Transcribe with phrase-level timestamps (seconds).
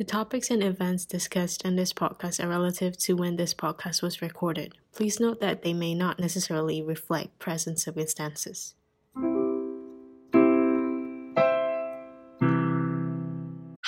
[0.00, 4.22] The topics and events discussed in this podcast are relative to when this podcast was
[4.22, 4.72] recorded.
[4.94, 8.74] Please note that they may not necessarily reflect present circumstances.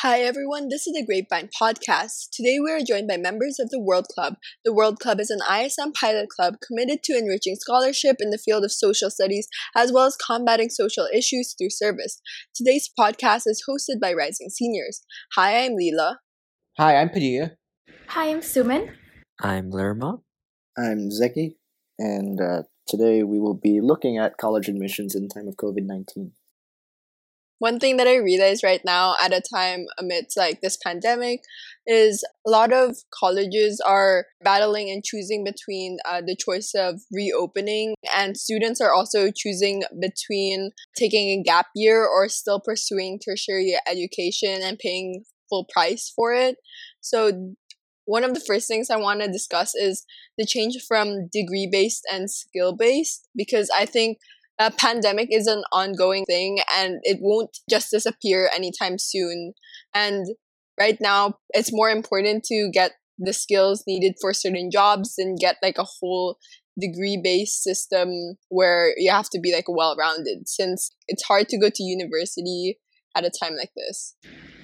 [0.03, 2.31] Hi everyone, this is the Grapevine Podcast.
[2.33, 4.35] Today we are joined by members of the World Club.
[4.65, 8.65] The World Club is an ISM pilot club committed to enriching scholarship in the field
[8.65, 9.47] of social studies
[9.77, 12.21] as well as combating social issues through service.
[12.53, 15.03] Today's podcast is hosted by Rising Seniors.
[15.37, 16.17] Hi, I'm Leela.
[16.79, 17.53] Hi, I'm Padilla.
[18.09, 18.91] Hi, I'm Suman.
[19.41, 20.19] I'm Lerma.
[20.77, 21.55] I'm Zeki,
[22.01, 26.33] and uh, today we will be looking at college admissions in time of COVID 19
[27.63, 31.43] one thing that I realize right now at a time amidst like this pandemic
[31.87, 37.95] is a lot of colleges are battling and choosing between uh, the choice of reopening,
[38.17, 44.61] and students are also choosing between taking a gap year or still pursuing tertiary education
[44.61, 46.57] and paying full price for it.
[47.01, 47.55] So,
[48.07, 50.05] one of the first things I want to discuss is
[50.37, 54.19] the change from degree based and skill based because I think
[54.59, 59.55] a pandemic is an ongoing thing and it won't just disappear anytime soon.
[59.95, 60.27] And
[60.79, 65.57] right now, it's more important to get the skills needed for certain jobs than get
[65.63, 66.39] like a whole
[66.81, 68.09] degree based system
[68.49, 72.79] where you have to be like well rounded since it's hard to go to university
[73.15, 74.15] at a time like this.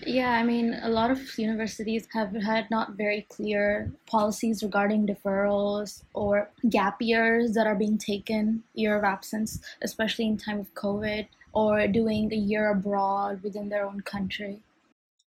[0.07, 6.03] Yeah, I mean, a lot of universities have had not very clear policies regarding deferrals
[6.15, 11.27] or gap years that are being taken, year of absence, especially in time of COVID,
[11.53, 14.63] or doing a year abroad within their own country.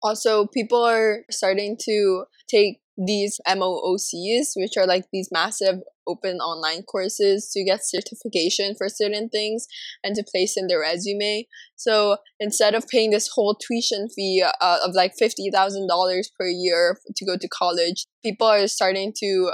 [0.02, 6.84] Also, people are starting to take these MOOCs, which are like these massive open online
[6.84, 9.68] courses to get certification for certain things
[10.04, 11.46] and to place in their resume.
[11.76, 17.26] So instead of paying this whole tuition fee uh, of like $50,000 per year to
[17.26, 19.52] go to college, people are starting to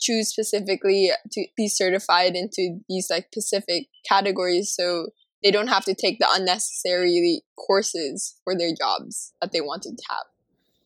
[0.00, 5.08] choose specifically to be certified into these like specific categories so
[5.42, 10.04] they don't have to take the unnecessary courses for their jobs that they wanted to
[10.10, 10.24] have.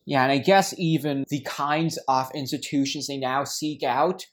[0.05, 4.25] Yeah, and I guess even the kinds of institutions they now seek out,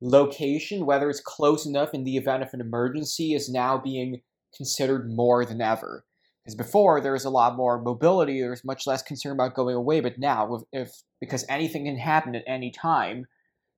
[0.00, 4.22] location, whether it's close enough in the event of an emergency, is now being
[4.56, 6.04] considered more than ever.
[6.42, 9.74] Because before there was a lot more mobility, there was much less concern about going
[9.74, 13.26] away, but now, if, if because anything can happen at any time,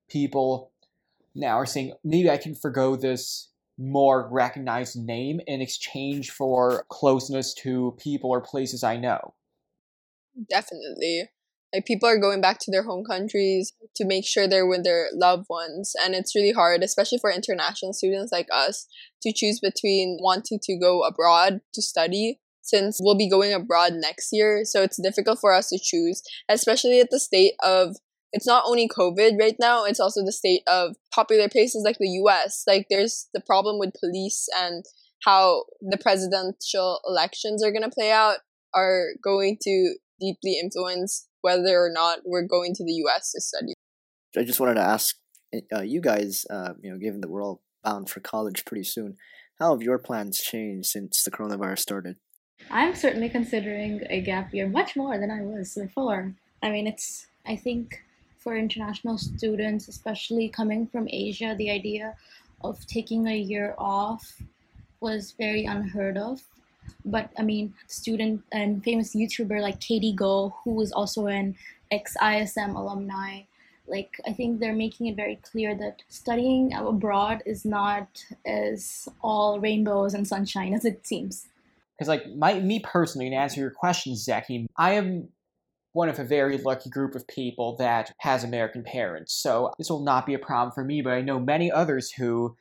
[0.08, 0.72] people
[1.34, 7.52] now are saying maybe I can forego this more recognized name in exchange for closeness
[7.54, 9.34] to people or places I know.
[10.48, 11.30] Definitely
[11.72, 15.08] like people are going back to their home countries to make sure they're with their
[15.14, 18.86] loved ones and it's really hard especially for international students like us
[19.22, 24.28] to choose between wanting to go abroad to study since we'll be going abroad next
[24.32, 24.64] year.
[24.64, 27.96] So it's difficult for us to choose especially at the state of
[28.32, 32.06] it's not only covid right now it's also the state of popular places like the
[32.06, 34.84] us like there's the problem with police and
[35.22, 38.38] how the presidential elections are going to play out
[38.74, 43.32] are going to deeply influence whether or not we're going to the U.S.
[43.32, 43.74] to study.
[44.36, 45.16] I just wanted to ask
[45.72, 49.16] uh, you guys, uh, you know, given that we're all bound for college pretty soon,
[49.58, 52.16] how have your plans changed since the coronavirus started?
[52.70, 56.34] I'm certainly considering a gap year much more than I was before.
[56.62, 58.02] I mean, it's, I think,
[58.38, 62.14] for international students, especially coming from Asia, the idea
[62.62, 64.40] of taking a year off
[65.00, 66.40] was very unheard of
[67.04, 71.56] but I mean, student and famous YouTuber like Katie Go, who is also an
[71.90, 73.42] ex ISM alumni,
[73.86, 79.60] like I think they're making it very clear that studying abroad is not as all
[79.60, 81.46] rainbows and sunshine as it seems.
[81.98, 85.28] Because, like, my me personally, to answer your question, Zeki, I am
[85.92, 89.34] one of a very lucky group of people that has American parents.
[89.34, 92.56] So this will not be a problem for me, but I know many others who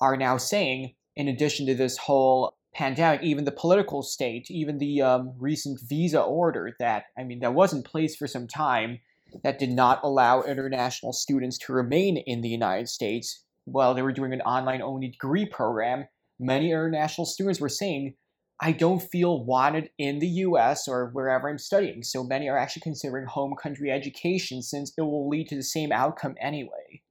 [0.00, 5.02] are now saying, in addition to this whole pandemic, even the political state, even the
[5.02, 9.00] um, recent visa order that, I mean, that was in place for some time
[9.42, 14.12] that did not allow international students to remain in the United States while they were
[14.12, 16.06] doing an online only degree program.
[16.38, 18.14] Many international students were saying,
[18.60, 22.04] I don't feel wanted in the US or wherever I'm studying.
[22.04, 25.90] So many are actually considering home country education since it will lead to the same
[25.90, 27.02] outcome anyway.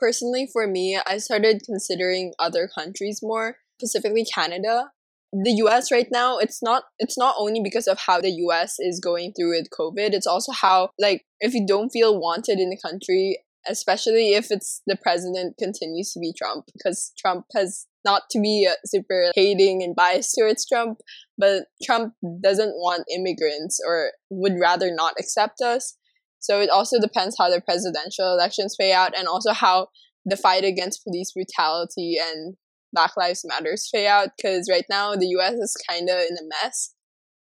[0.00, 4.90] Personally, for me, I started considering other countries more specifically Canada.
[5.32, 9.00] The US right now, it's not it's not only because of how the US is
[9.00, 12.80] going through with COVID, it's also how like if you don't feel wanted in the
[12.82, 13.38] country,
[13.68, 18.66] especially if it's the president continues to be Trump because Trump has not to be
[18.68, 20.98] uh, super hating and biased towards Trump,
[21.36, 25.96] but Trump doesn't want immigrants or would rather not accept us.
[26.38, 29.88] So it also depends how the presidential elections play out and also how
[30.24, 32.56] the fight against police brutality and
[32.92, 34.30] Black Lives Matters play out.
[34.36, 36.94] Because right now the US is kind of in a mess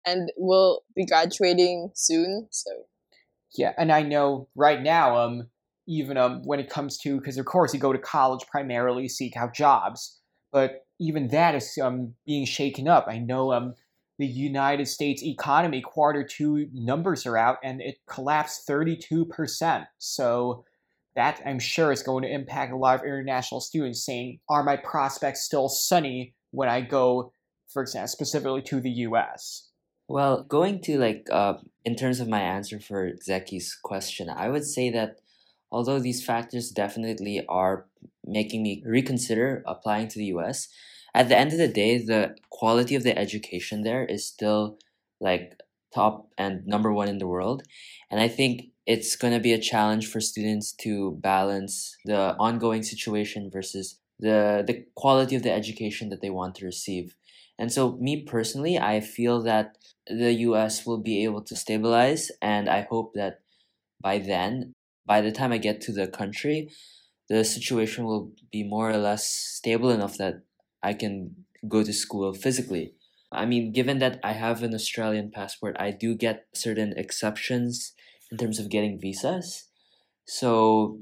[0.06, 2.48] and will be graduating soon.
[2.52, 2.72] So
[3.56, 5.50] yeah, and I know right now, um,
[5.88, 9.36] even um, when it comes to because of course you go to college primarily seek
[9.36, 10.20] out jobs,
[10.52, 13.08] but even that is um being shaken up.
[13.08, 13.74] I know um
[14.20, 19.86] the United States economy quarter two numbers are out and it collapsed thirty two percent.
[19.98, 20.66] So
[21.16, 24.78] that I'm sure is going to impact a lot of international students saying, are my
[24.78, 27.32] prospects still sunny when I go,
[27.68, 29.70] for example, specifically to the U.S.
[30.08, 34.66] Well, going to like uh, in terms of my answer for Zeki's question, I would
[34.66, 35.18] say that
[35.72, 37.86] although these factors definitely are
[38.26, 40.68] making me reconsider applying to the US,
[41.14, 44.78] at the end of the day, the quality of the education there is still
[45.20, 45.60] like
[45.94, 47.64] top and number one in the world.
[48.12, 52.82] And I think it's going to be a challenge for students to balance the ongoing
[52.82, 57.16] situation versus the the quality of the education that they want to receive.
[57.60, 59.78] And so, me personally, I feel that
[60.08, 63.42] the US will be able to stabilize, and I hope that
[64.02, 64.74] by then,
[65.06, 66.72] by the time I get to the country,
[67.28, 70.42] the situation will be more or less stable enough that
[70.82, 72.96] I can go to school physically.
[73.32, 77.94] I mean, given that I have an Australian passport, I do get certain exceptions
[78.32, 79.66] in terms of getting visas.
[80.26, 81.00] So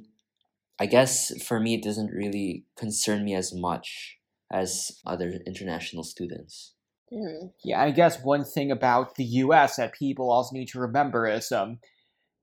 [0.79, 4.17] I guess for me, it doesn't really concern me as much
[4.51, 6.73] as other international students.
[7.11, 7.47] Mm-hmm.
[7.63, 9.77] Yeah, I guess one thing about the U.S.
[9.77, 11.79] that people also need to remember is um,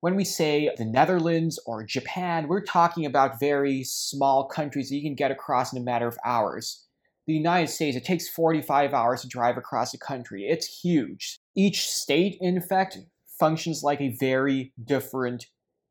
[0.00, 5.02] when we say the Netherlands or Japan, we're talking about very small countries that you
[5.02, 6.84] can get across in a matter of hours.
[7.26, 10.46] The United States, it takes 45 hours to drive across the country.
[10.46, 11.38] It's huge.
[11.56, 12.98] Each state, in fact,
[13.38, 15.46] functions like a very different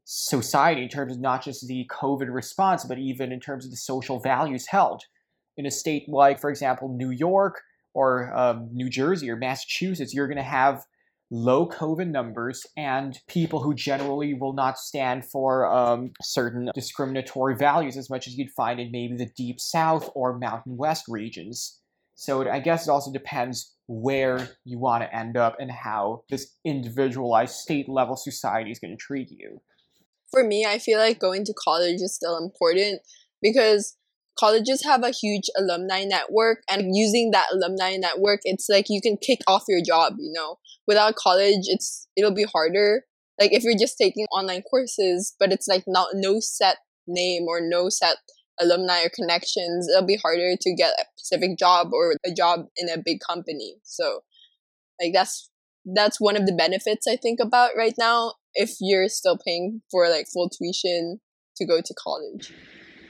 [0.05, 3.77] society in terms of not just the COVID response, but even in terms of the
[3.77, 5.03] social values held
[5.57, 7.61] in a state like, for example, New York
[7.93, 10.83] or um, New Jersey or Massachusetts, you're going to have
[11.31, 17.97] low COVID numbers and people who generally will not stand for um, certain discriminatory values
[17.97, 21.79] as much as you'd find in maybe the deep south or mountain west regions.
[22.15, 26.23] So it, I guess it also depends where you want to end up and how
[26.29, 29.61] this individualized state level society is going to treat you.
[30.31, 33.01] For me, I feel like going to college is still important
[33.41, 33.95] because
[34.39, 39.17] colleges have a huge alumni network and using that alumni network it's like you can
[39.17, 40.57] kick off your job you know
[40.87, 43.03] without college it's it'll be harder
[43.39, 46.77] like if you're just taking online courses but it's like not no set
[47.07, 48.17] name or no set
[48.59, 52.89] alumni or connections it'll be harder to get a specific job or a job in
[52.89, 54.21] a big company so
[55.01, 55.49] like that's
[55.95, 60.09] that's one of the benefits i think about right now if you're still paying for
[60.09, 61.19] like full tuition
[61.55, 62.53] to go to college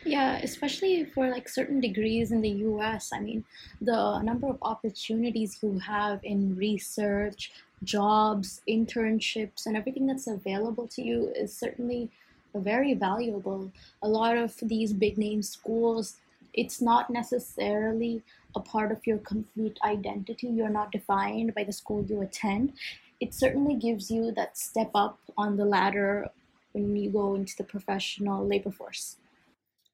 [0.06, 3.12] yeah, especially for like certain degrees in the US.
[3.14, 3.46] I mean,
[3.80, 7.52] the number of opportunities you have in research,
[7.84, 12.12] jobs, internships, and everything that's available to you is certainly
[12.56, 13.72] very valuable.
[14.02, 16.18] A lot of these big name schools,
[16.54, 18.22] it's not necessarily
[18.56, 20.48] a part of your complete identity.
[20.48, 22.74] You're not defined by the school you attend.
[23.20, 26.28] It certainly gives you that step up on the ladder
[26.74, 29.18] when you go into the professional labor force.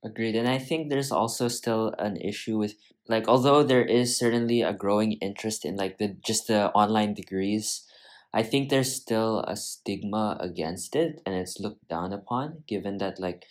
[0.03, 0.36] Agreed.
[0.36, 2.75] And I think there's also still an issue with
[3.07, 7.84] like although there is certainly a growing interest in like the just the online degrees,
[8.33, 13.19] I think there's still a stigma against it and it's looked down upon given that
[13.19, 13.45] like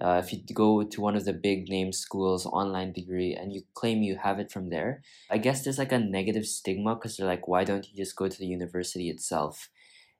[0.00, 3.62] uh, if you go to one of the big name schools online degree and you
[3.74, 7.26] claim you have it from there i guess there's like a negative stigma because they're
[7.26, 9.70] like why don't you just go to the university itself?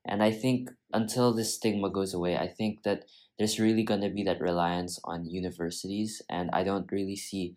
[0.05, 3.05] And i think until this stigma goes away i think that
[3.39, 7.55] there's really going to be that reliance on universities and i don't really see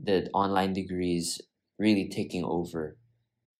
[0.00, 1.40] the online degrees
[1.78, 2.96] really taking over.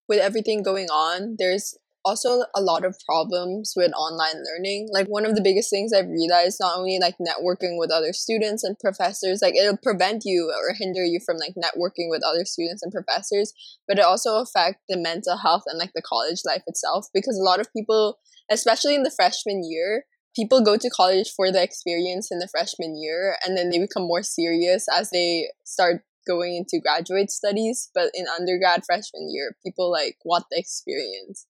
[0.09, 4.89] With everything going on there's also a lot of problems with online learning.
[4.93, 8.65] Like one of the biggest things i've realized not only like networking with other students
[8.65, 12.83] and professors like it'll prevent you or hinder you from like networking with other students
[12.83, 13.53] and professors
[13.87, 17.45] but it also affect the mental health and like the college life itself because a
[17.45, 18.19] lot of people
[18.51, 20.05] especially in the freshman year
[20.37, 24.03] people go to college for the experience in the freshman year and then they become
[24.03, 29.91] more serious as they start going into graduate studies but in undergrad freshman year people
[29.91, 31.47] like want the experience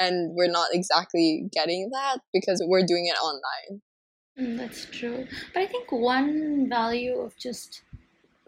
[0.00, 3.80] and we're not exactly getting that because we're doing it online
[4.38, 7.82] mm, that's true but i think one value of just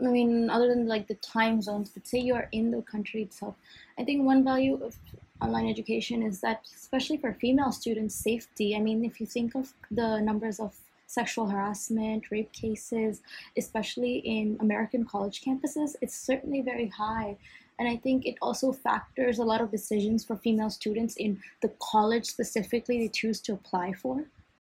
[0.01, 3.23] I mean, other than like the time zones, but say you are in the country
[3.23, 3.55] itself,
[3.99, 4.97] I think one value of
[5.41, 8.75] online education is that, especially for female students, safety.
[8.75, 10.75] I mean, if you think of the numbers of
[11.13, 13.21] sexual harassment, rape cases,
[13.59, 17.37] especially in American college campuses, it's certainly very high.
[17.79, 21.73] And I think it also factors a lot of decisions for female students in the
[21.81, 24.25] college specifically they choose to apply for.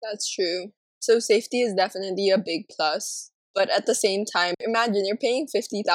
[0.01, 0.72] That's true.
[1.00, 3.32] So safety is definitely a big plus.
[3.54, 5.86] But at the same time, imagine you're paying $50,000,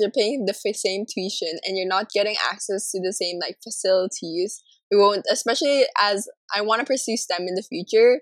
[0.00, 3.58] you're paying the f- same tuition, and you're not getting access to the same like
[3.62, 4.60] facilities.
[4.90, 8.20] We won't, especially as I want to pursue STEM in the future.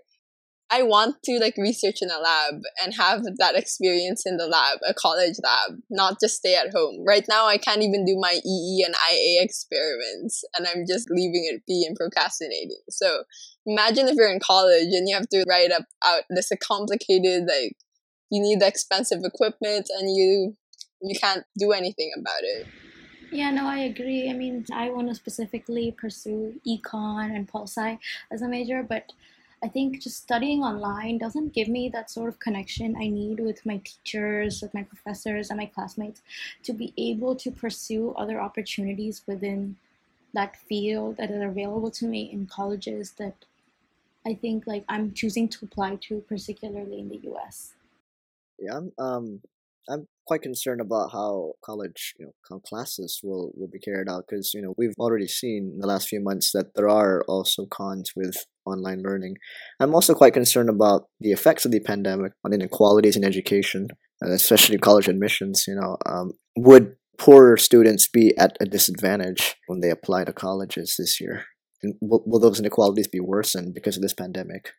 [0.71, 4.79] I want to like research in a lab and have that experience in the lab,
[4.87, 7.05] a college lab, not just stay at home.
[7.07, 11.49] Right now, I can't even do my EE and IA experiments, and I'm just leaving
[11.53, 12.81] it be and procrastinating.
[12.91, 13.23] So
[13.65, 17.77] imagine if you're in college and you have to write up out this complicated like
[18.31, 20.57] you need the expensive equipment and you
[21.01, 22.67] you can't do anything about it.
[23.31, 24.31] Yeah, no, I agree.
[24.31, 27.99] I mean, I want to specifically pursue econ and pol sci
[28.33, 29.13] as a major, but
[29.67, 33.67] I think just studying online doesn't give me that sort of connection I need with
[33.67, 36.23] my teachers, with my professors, and my classmates
[36.63, 39.75] to be able to pursue other opportunities within
[40.35, 43.35] that field that are available to me in colleges that
[44.25, 47.75] I think like I'm choosing to apply to, particularly in the US.
[48.61, 49.41] Yeah, I'm um
[49.89, 54.55] I'm quite concerned about how college, you know, classes will will be carried out because
[54.55, 58.13] you know we've already seen in the last few months that there are also cons
[58.15, 59.37] with online learning.
[59.81, 63.89] I'm also quite concerned about the effects of the pandemic on inequalities in education,
[64.23, 65.65] especially college admissions.
[65.67, 70.97] You know, um, would poorer students be at a disadvantage when they apply to colleges
[70.99, 71.45] this year?
[71.83, 74.73] And will, will those inequalities be worsened because of this pandemic?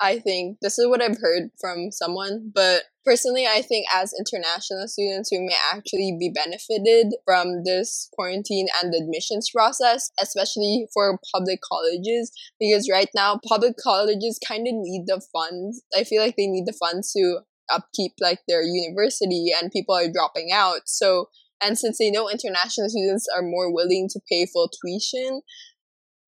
[0.00, 4.86] I think this is what I've heard from someone, but personally, I think as international
[4.86, 11.58] students, we may actually be benefited from this quarantine and admissions process, especially for public
[11.60, 15.82] colleges, because right now, public colleges kind of need the funds.
[15.96, 17.40] I feel like they need the funds to
[17.70, 20.82] upkeep like their university and people are dropping out.
[20.86, 21.28] So,
[21.60, 25.42] and since they know international students are more willing to pay full tuition,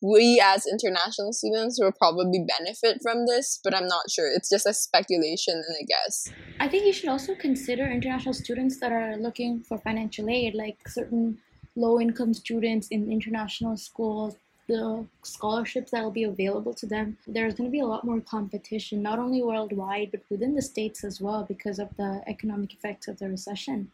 [0.03, 4.31] we as international students will probably benefit from this, but I'm not sure.
[4.35, 6.29] It's just a speculation and a guess.
[6.59, 10.89] I think you should also consider international students that are looking for financial aid, like
[10.89, 11.39] certain
[11.77, 14.37] low income students in international schools,
[14.69, 17.19] the scholarships that will be available to them.
[17.27, 21.05] There's going to be a lot more competition, not only worldwide, but within the States
[21.05, 23.91] as well, because of the economic effects of the recession.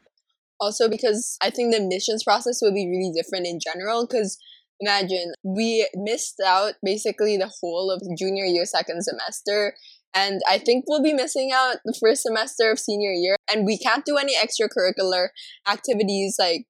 [0.60, 4.38] Also, because I think the admissions process will be really different in general, because
[4.80, 9.74] imagine we missed out basically the whole of junior year second semester
[10.14, 13.78] and i think we'll be missing out the first semester of senior year and we
[13.78, 15.28] can't do any extracurricular
[15.68, 16.66] activities like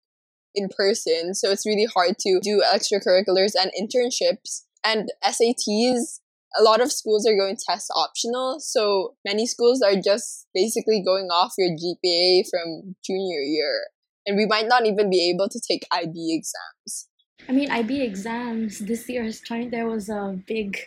[0.55, 6.21] in person so it's really hard to do extracurriculars and internships and sats
[6.59, 11.27] a lot of schools are going test optional so many schools are just basically going
[11.27, 13.89] off your gpa from junior year
[14.27, 17.09] and we might not even be able to take ib exams
[17.49, 19.31] I mean, IB exams this year
[19.71, 20.79] there was a big,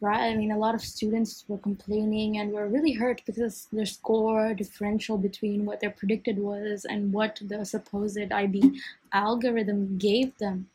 [0.00, 0.30] right?
[0.30, 4.52] I mean, a lot of students were complaining and were really hurt because their score
[4.52, 10.68] differential between what their predicted was and what the supposed IB algorithm gave them,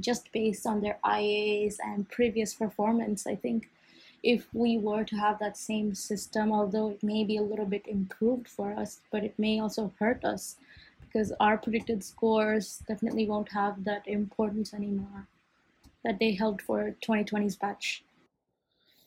[0.00, 3.26] just based on their IAs and previous performance.
[3.28, 3.70] I think
[4.24, 7.86] if we were to have that same system, although it may be a little bit
[7.86, 10.56] improved for us, but it may also hurt us
[11.12, 15.26] because our predicted scores definitely won't have that importance anymore
[16.04, 18.02] that they held for 2020's batch.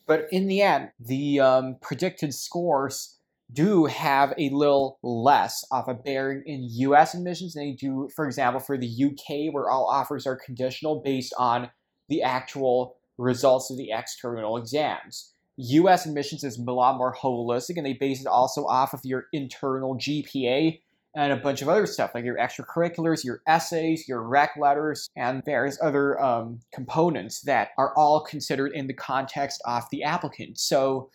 [0.08, 3.18] But in the end, the um, predicted scores
[3.52, 8.26] do have a little less of a bearing in US admissions than they do, for
[8.26, 11.70] example, for the UK, where all offers are conditional based on
[12.08, 15.34] the actual results of the external exams.
[15.58, 19.28] US admissions is a lot more holistic and they base it also off of your
[19.32, 20.80] internal GPA
[21.16, 25.44] and a bunch of other stuff like your extracurriculars, your essays, your rec letters, and
[25.46, 30.60] various other um, components that are all considered in the context of the applicant.
[30.60, 31.10] So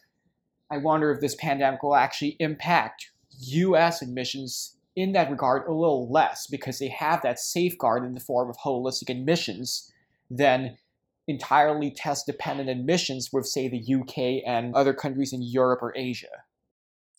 [0.71, 4.01] I wonder if this pandemic will actually impact U.S.
[4.01, 8.49] admissions in that regard a little less because they have that safeguard in the form
[8.49, 9.93] of holistic admissions
[10.31, 10.79] than
[11.29, 16.45] entirely test dependent admissions with, say, the UK and other countries in Europe or Asia.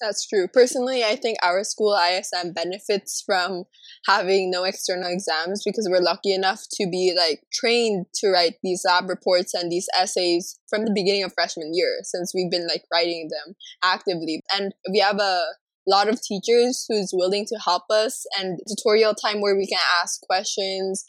[0.02, 0.48] That's true.
[0.48, 3.66] Personally, I think our school ISM benefits from
[4.08, 8.82] having no external exams because we're lucky enough to be like trained to write these
[8.84, 12.84] lab reports and these essays from the beginning of freshman year since we've been like
[12.92, 14.42] writing them actively.
[14.58, 15.44] And we have a
[15.88, 20.20] lot of teachers who's willing to help us and tutorial time where we can ask
[20.22, 21.06] questions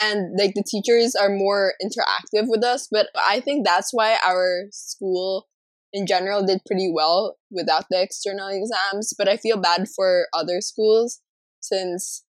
[0.00, 4.64] and like the teachers are more interactive with us but i think that's why our
[4.70, 5.46] school
[5.92, 10.60] in general did pretty well without the external exams but i feel bad for other
[10.60, 11.20] schools
[11.60, 12.24] since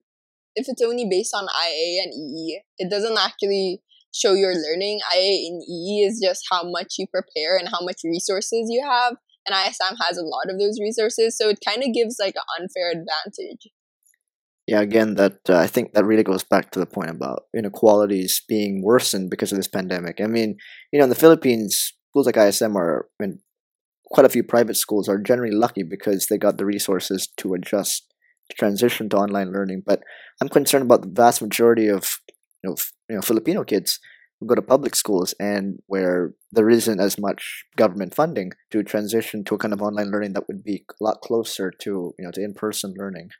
[0.54, 3.82] if it's only based on ia and ee it doesn't actually
[4.14, 8.00] show your learning ia and ee is just how much you prepare and how much
[8.04, 11.94] resources you have and ISM has a lot of those resources, so it kind of
[11.94, 13.68] gives like an unfair advantage.
[14.66, 18.42] Yeah, again, that uh, I think that really goes back to the point about inequalities
[18.48, 20.20] being worsened because of this pandemic.
[20.20, 20.56] I mean,
[20.92, 23.38] you know, in the Philippines, schools like ISM are, I mean,
[24.10, 28.12] quite a few private schools are generally lucky because they got the resources to adjust
[28.48, 29.82] to transition to online learning.
[29.84, 30.02] But
[30.40, 32.20] I'm concerned about the vast majority of
[32.62, 32.76] you know,
[33.08, 34.00] you know Filipino kids
[34.40, 39.44] who go to public schools and where there isn't as much government funding to transition
[39.44, 42.30] to a kind of online learning that would be a lot closer to you know
[42.30, 43.30] to in-person learning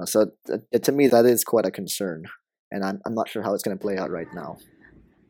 [0.00, 2.24] uh, so th- to me that is quite a concern
[2.70, 4.58] and i'm, I'm not sure how it's going to play out right now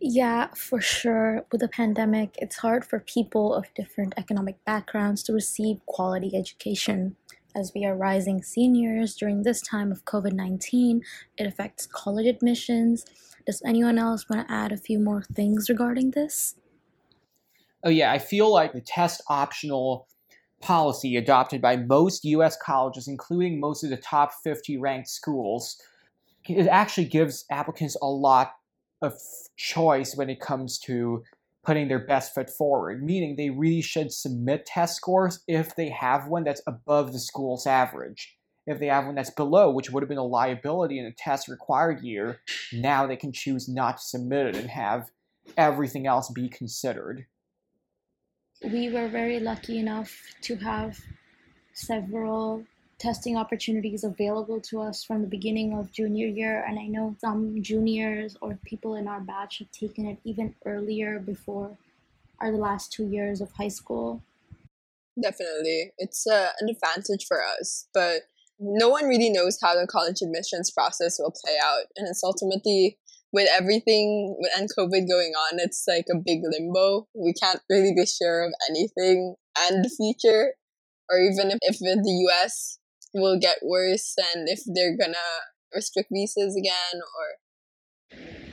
[0.00, 1.44] yeah, for sure.
[1.52, 7.16] With the pandemic, it's hard for people of different economic backgrounds to receive quality education.
[7.54, 11.02] As we are rising seniors during this time of COVID 19,
[11.36, 13.04] it affects college admissions,
[13.46, 16.56] does anyone else want to add a few more things regarding this?
[17.82, 20.06] Oh, yeah, I feel like the test optional
[20.60, 22.56] policy adopted by most U.S.
[22.62, 25.80] colleges, including most of the top 50 ranked schools,
[26.46, 28.52] it actually gives applicants a lot
[29.02, 29.14] of
[29.56, 31.22] choice when it comes to
[31.62, 36.28] putting their best foot forward, meaning they really should submit test scores if they have
[36.28, 38.38] one that's above the school's average
[38.70, 41.48] if they have one that's below, which would have been a liability in a test
[41.48, 42.40] required year,
[42.72, 45.10] now they can choose not to submit it and have
[45.56, 47.26] everything else be considered.
[48.62, 51.00] We were very lucky enough to have
[51.72, 52.64] several
[53.00, 57.62] testing opportunities available to us from the beginning of junior year and i know some
[57.62, 61.76] juniors or people in our batch have taken it even earlier before
[62.40, 64.22] our last two years of high school
[65.20, 68.22] definitely it's uh, an advantage for us but
[68.60, 71.84] no one really knows how the college admissions process will play out.
[71.96, 72.98] And it's ultimately,
[73.32, 77.08] with everything and COVID going on, it's like a big limbo.
[77.14, 80.52] We can't really be sure of anything and the future,
[81.08, 82.78] or even if, if the US
[83.12, 85.16] will get worse and if they're gonna
[85.74, 87.36] restrict visas again or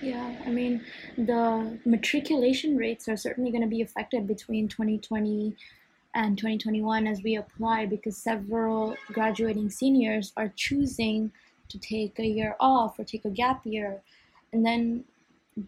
[0.02, 0.86] yeah, I mean,
[1.18, 5.56] the matriculation rates are certainly going to be affected between 2020
[6.14, 11.32] and 2021 as we apply because several graduating seniors are choosing
[11.70, 14.02] to take a year off or take a gap year.
[14.54, 15.04] And then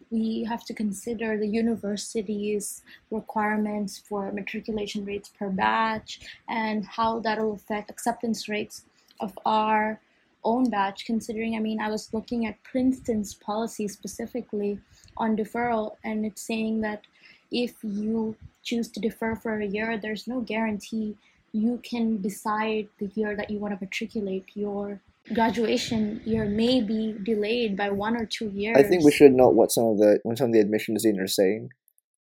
[0.10, 7.54] we have to consider the university's requirements for matriculation rates per batch and how that'll
[7.54, 8.86] affect acceptance rates
[9.20, 10.00] of our
[10.44, 14.80] own batch considering i mean i was looking at princeton's policy specifically
[15.18, 17.04] on deferral and it's saying that
[17.52, 21.18] if you choose to defer for a year, there's no guarantee
[21.52, 24.46] you can decide the year that you want to matriculate.
[24.54, 25.00] Your
[25.34, 28.78] graduation year may be delayed by one or two years.
[28.78, 31.20] I think we should note what some of the what some of the admissions deans
[31.20, 31.70] are saying,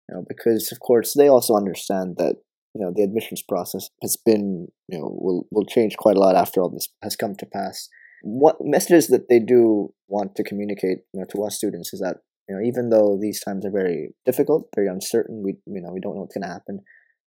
[0.09, 2.37] you know, because of course they also understand that
[2.75, 6.37] you know the admissions process has been you know will will change quite a lot
[6.37, 7.89] after all this has come to pass.
[8.23, 12.19] What messages that they do want to communicate you know to us students is that
[12.51, 16.01] you know, even though these times are very difficult, very uncertain, we you know we
[16.01, 16.81] don't know what's going to happen.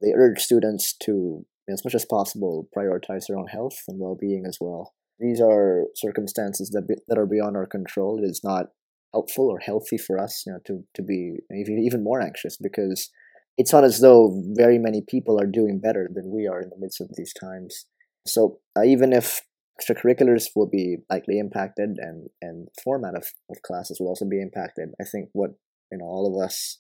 [0.03, 4.59] They urge students to, as much as possible, prioritize their own health and well-being as
[4.61, 4.93] well.
[5.19, 8.19] These are circumstances that be, that are beyond our control.
[8.19, 8.67] It is not
[9.13, 13.11] helpful or healthy for us, you know, to to be even more anxious because
[13.57, 16.79] it's not as though very many people are doing better than we are in the
[16.79, 17.87] midst of these times.
[18.27, 19.43] So uh, even if
[19.81, 24.89] extracurriculars will be likely impacted and and format of, of classes will also be impacted
[25.01, 25.51] i think what
[25.93, 26.79] you know all of us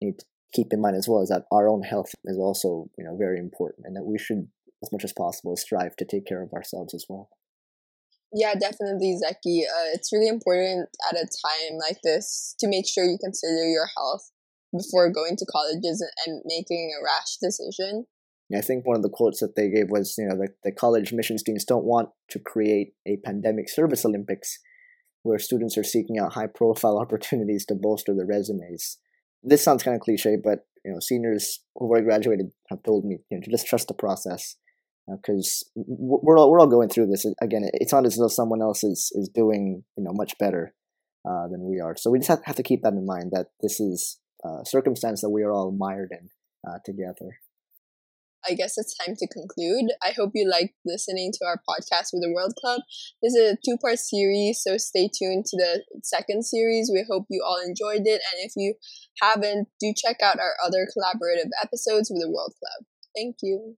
[0.00, 0.24] need to
[0.54, 3.38] keep in mind as well is that our own health is also you know very
[3.38, 4.48] important and that we should
[4.82, 7.28] as much as possible strive to take care of ourselves as well
[8.32, 9.62] yeah definitely zeki.
[9.62, 13.88] Uh, it's really important at a time like this to make sure you consider your
[13.96, 14.30] health
[14.76, 18.06] before going to colleges and making a rash decision.
[18.54, 21.10] I think one of the quotes that they gave was, you know, the, the college
[21.10, 24.58] admissions deans don't want to create a pandemic service Olympics
[25.22, 28.98] where students are seeking out high profile opportunities to bolster their resumes.
[29.42, 33.18] This sounds kind of cliche, but you know, seniors who've already graduated have told me
[33.30, 34.56] you know, to just trust the process
[35.16, 37.24] because uh, we're all we're all going through this.
[37.40, 40.74] Again, it's not as though someone else is is doing you know much better
[41.28, 41.96] uh, than we are.
[41.96, 45.20] So we just have, have to keep that in mind that this is a circumstance
[45.20, 46.30] that we are all mired in
[46.68, 47.40] uh, together.
[48.48, 49.90] I guess it's time to conclude.
[50.02, 52.80] I hope you liked listening to our podcast with the World Club.
[53.22, 56.90] This is a two part series, so stay tuned to the second series.
[56.92, 58.22] We hope you all enjoyed it.
[58.22, 58.74] And if you
[59.20, 62.86] haven't, do check out our other collaborative episodes with the World Club.
[63.14, 63.76] Thank you.